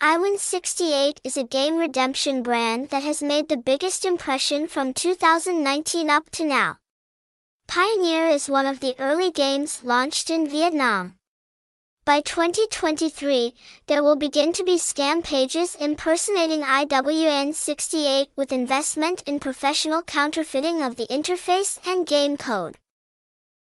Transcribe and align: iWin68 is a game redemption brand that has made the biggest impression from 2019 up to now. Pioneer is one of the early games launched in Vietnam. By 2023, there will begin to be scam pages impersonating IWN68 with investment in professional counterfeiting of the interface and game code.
iWin68 0.00 1.18
is 1.24 1.36
a 1.36 1.44
game 1.44 1.76
redemption 1.76 2.42
brand 2.42 2.88
that 2.88 3.02
has 3.02 3.22
made 3.22 3.50
the 3.50 3.56
biggest 3.58 4.06
impression 4.06 4.66
from 4.66 4.94
2019 4.94 6.08
up 6.08 6.30
to 6.30 6.42
now. 6.42 6.78
Pioneer 7.68 8.26
is 8.26 8.48
one 8.48 8.64
of 8.64 8.80
the 8.80 8.94
early 8.98 9.30
games 9.30 9.84
launched 9.84 10.30
in 10.30 10.48
Vietnam. 10.48 11.16
By 12.06 12.22
2023, 12.22 13.52
there 13.88 14.02
will 14.02 14.16
begin 14.16 14.54
to 14.54 14.64
be 14.64 14.76
scam 14.76 15.22
pages 15.22 15.74
impersonating 15.74 16.62
IWN68 16.62 18.28
with 18.36 18.52
investment 18.52 19.22
in 19.26 19.38
professional 19.38 20.00
counterfeiting 20.00 20.80
of 20.80 20.96
the 20.96 21.08
interface 21.08 21.78
and 21.86 22.06
game 22.06 22.38
code. 22.38 22.78